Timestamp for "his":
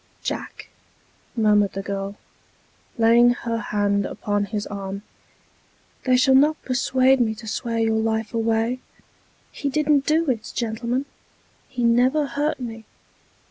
4.45-4.65